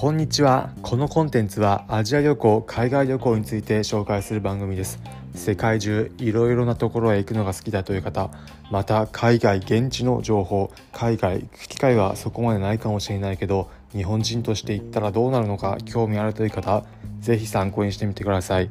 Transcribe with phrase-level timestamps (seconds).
[0.00, 0.70] こんにちは。
[0.80, 4.98] このコンテンツはアジア旅行海外旅行について紹介する番組です。
[5.34, 8.30] 世界中いろいろなところへ行くのが好きだという方
[8.70, 16.82] また海外現地の情報海外行く機会はそこまでないかもしれないけど日本人として行ったらどうなるのか興味あるという方
[17.18, 18.70] ぜひ参考にしてみてください。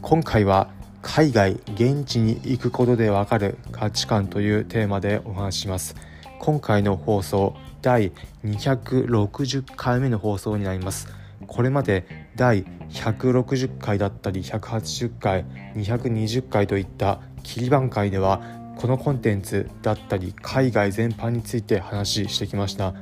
[0.00, 0.70] 今回は
[1.02, 5.96] 海外現地に行くことでわかる価値観というテーマでお話しします。
[6.42, 8.10] 今回の放送第
[8.44, 11.06] 260回目の放送になります。
[11.46, 15.44] これまで第160回だったり180回
[15.76, 18.42] 220回といった切り番回では
[18.76, 22.92] このコンテンツだったり海外全般について話してきました。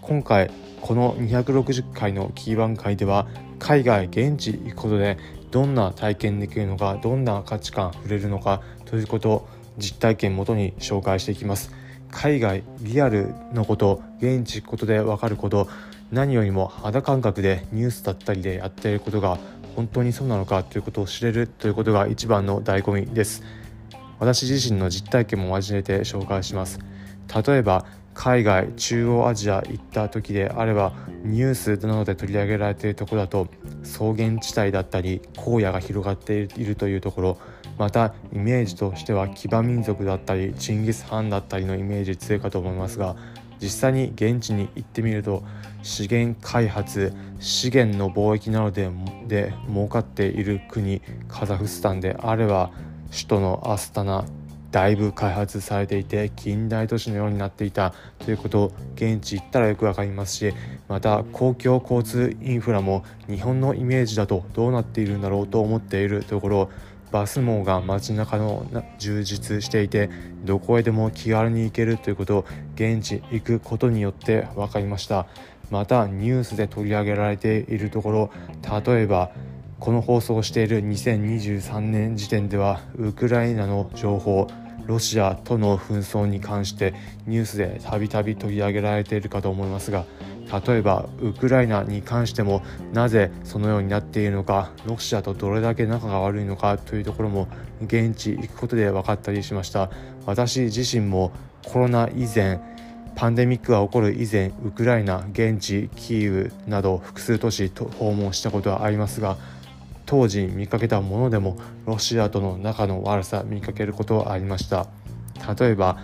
[0.00, 3.26] 今回この260回のキーワン会では
[3.58, 5.18] 海外現地行くことで
[5.50, 11.85] どんな体験できるのかどんな価値観触れるのかということを実体験もとに紹介していきます。
[12.10, 15.68] 海外リアルのこと現地行くことで分かること
[16.12, 19.38] 何よりも肌感覚でニュースだったりでやっていることが
[19.74, 23.42] 本当にそうなのかということを知れるということが一番の醍醐味です。
[24.18, 26.78] 私自身の実体験も交えて紹介します。
[27.46, 33.48] 例えば海外中央アジア行った時であればニュースなどで取り上げられているところだと
[33.82, 37.38] 草原地帯だったり荒野が広がっているというところ
[37.78, 43.16] またイメージとしては騎馬民族だったりチンギス・ハンだったりのイメージ強いかと思いますが
[43.60, 45.42] 実際に現地に行ってみると
[45.82, 48.90] 資源開発資源の貿易などで
[49.26, 52.70] で儲かっている国カザフスタンであれば
[53.10, 54.24] 首都のアスタナ
[54.72, 60.52] だいぶ開発されていて近代都市のようになっていたということを現地行ったらよく分かりますし
[60.88, 66.70] また公共交通インフラも日本のイメージだとどうなっているんだろうと思っているところ
[67.10, 68.66] バス網が街中の
[68.98, 70.10] 充実していて
[70.44, 75.26] どこへでも気軽に行けるということを現地行くことによって分かりました。
[75.70, 78.30] またニュースで取り上げられているところ
[78.86, 79.30] 例えば
[79.80, 84.46] この放送をしている2023年時点ではウクライナの情報
[84.86, 86.94] ロシアとの紛争に関して
[87.26, 90.04] ニュースでたびたび取り上げられているかと思いますが
[90.66, 92.62] 例えばウクライナに関しても
[92.92, 97.48] なぜそのようになっているのかロシアとどれだけ仲が悪いのかというところも
[97.82, 99.90] 現地行くことで分かったりしました。
[100.24, 101.32] 私自身も
[101.64, 102.60] コロナ以前
[103.16, 109.38] パンデミックが起こる以前ウクライナ現地キーウなど複数都市訪問したことはありますが
[110.04, 111.56] 当時見かけたものでも
[111.86, 114.86] ロシアとの仲の悪さ見かけることはありました。
[115.58, 115.98] 例えば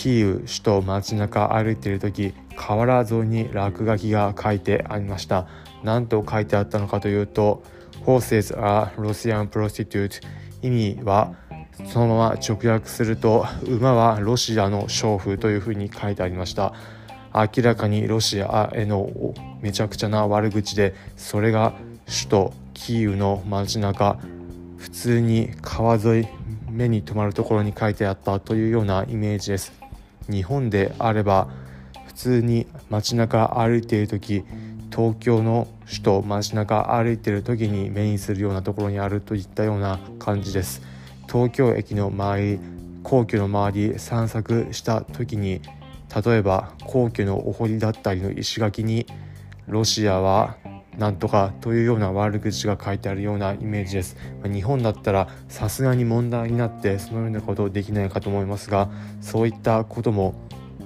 [0.00, 5.46] キーウ首都街中歩いている時河原沿いに落書きが書いてありました。
[5.84, 7.62] 何と書いてあったのかというと
[8.06, 10.22] Horses are Russian prostitute
[10.62, 11.34] 意味は
[11.84, 16.72] そのまま直訳すると馬はロシアの娼婦というふうに書いてありました。
[17.34, 21.74] 明らかにロシアへのめちゃくちゃな悪口でそれが
[22.06, 24.18] 首都キーウの街中
[24.78, 26.28] 普通に川沿い
[26.70, 29.79] 目に留まるところに書いてあったというようなイメージです。
[30.30, 31.48] 日本であれば
[32.06, 34.44] 普通に街中歩いている時
[34.94, 40.82] 東京の首都街中歩いている時に目にするようなところにあるといったような感じです。
[41.28, 42.60] 東京駅の周り
[43.02, 45.60] 皇居の周り散策した時に
[46.24, 49.06] 例えば皇居のお堀だったりの石垣に
[49.68, 50.56] ロシアは
[51.00, 54.18] なんとかというような悪口が書いてあるようなイメージです。
[54.44, 58.90] 日本だったらさすがに問題になってそのようなことできないかと思いますが
[59.22, 60.34] そういったことも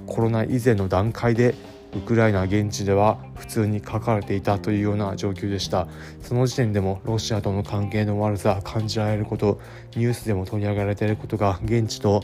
[0.06, 1.56] コロナ以前の段階で
[1.96, 5.88] ウクライナ現地では普通に書かれていたというような状況でした。
[6.22, 9.60] その時点でもロシアとの関係の悪さ感じられること
[9.96, 12.22] ニュースでも取り上げられていることが現地と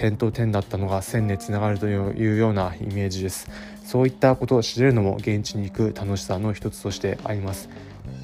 [0.00, 3.50] 点と点だったのが線でつながるというようなイメージです。
[3.84, 7.68] そういったことを知れるのも現地に行く楽しさの一つとしてあります。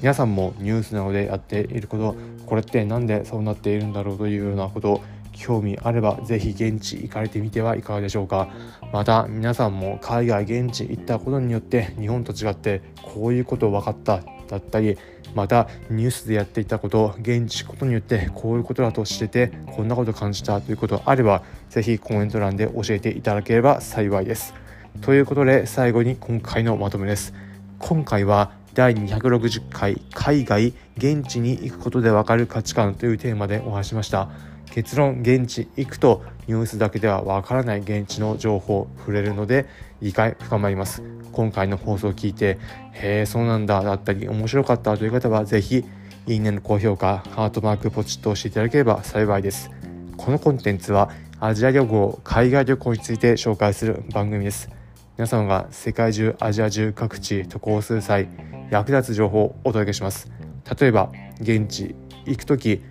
[0.01, 2.15] 皆さんもニュースなどでやっていること
[2.47, 5.01] これって何でそうなっているんだろうというようなこと
[5.37, 8.49] 興味あればぜひ現地行かれてみてはいかがでしょうか
[8.91, 14.97] また皆さんも海外現地行ったことによって日本と違ってこういうこと分かっただったり
[15.35, 24.53] またニュースでやっていたこと現地ことによってこういうことだと知れてこんなこと感じたということあればぜひコメント欄で教えていただければ幸いです。
[25.01, 27.33] ということで最後に今回のまとめです。
[27.77, 34.29] 今回は第260回海外現地に行くことでわかる価値観というテーマでお話しました。
[34.77, 39.65] 結論現地行くとニュースだけではわからない現地の情報触れるので
[40.01, 41.01] 理解深まります。
[41.31, 42.59] 今回の放送を聞いて
[42.91, 45.83] へえそうなんだだったり面白かったという方は是非
[46.27, 49.71] いいねの高評価ハートマークポチッと押していただければ幸いです。
[50.15, 51.09] このコンテンツは
[51.39, 54.69] アジア旅行海外旅行について紹介する番組です。
[55.17, 58.29] 皆様が世界中アジア中各地渡航する際
[58.69, 60.31] 役立つ情報をお届けします。
[60.79, 61.95] 例えば現地
[62.27, 62.83] 行く時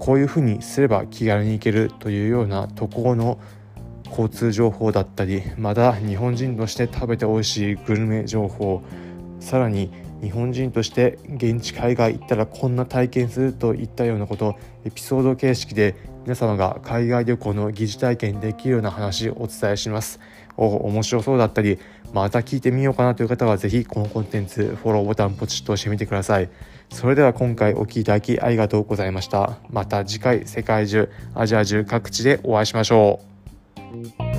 [0.00, 3.38] こういうふうにすれば気軽に行けるというような渡航の
[4.08, 8.82] 交通情報だったりまた日本人として食べて美味しいグルメ情報
[9.40, 9.92] さらに
[10.22, 15.94] 日本人として現地海外行ったらこんな体験するといったようなことエピソード形式で
[16.24, 20.20] 皆様が海外旅行の疑似体験できるような話をお伝えします。
[20.56, 21.78] お面白そうだったり
[22.12, 26.48] また聞いてみようかなという方は是非このコンテンツフォローボタンポチッと押してみてください。
[26.90, 29.58] それでは今回お聴きいただきありがとうございました。
[29.70, 33.20] また次回世界中アジア中各地でお会いしましょ
[34.26, 34.29] う。